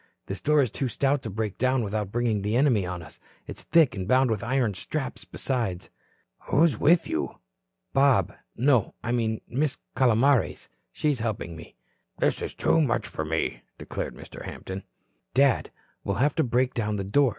This 0.25 0.41
door 0.41 0.63
is 0.63 0.71
too 0.71 0.87
stout 0.87 1.21
to 1.21 1.29
break 1.29 1.59
down 1.59 1.83
without 1.83 2.11
bringing 2.11 2.41
the 2.41 2.55
enemy 2.55 2.87
on 2.87 3.03
us. 3.03 3.19
It's 3.45 3.61
thick 3.61 3.93
and 3.95 4.07
bound 4.07 4.31
with 4.31 4.43
iron 4.43 4.73
straps 4.73 5.25
besides." 5.25 5.91
"Who 6.45 6.63
is 6.63 6.79
with 6.79 7.07
you?" 7.07 7.37
"Bob. 7.93 8.33
No. 8.55 8.95
I 9.03 9.11
mean 9.11 9.41
Miss 9.47 9.77
Calomares. 9.95 10.69
She's 10.91 11.19
helping 11.19 11.55
me." 11.55 11.75
"This 12.17 12.41
is 12.41 12.55
too 12.55 12.81
much 12.81 13.07
for 13.07 13.23
me," 13.23 13.61
declared 13.77 14.15
Mr. 14.15 14.43
Hampton. 14.45 14.81
"Dad, 15.35 15.69
we'll 16.03 16.15
have 16.15 16.33
to 16.33 16.43
break 16.43 16.73
down 16.73 16.95
the 16.95 17.03
door. 17.03 17.29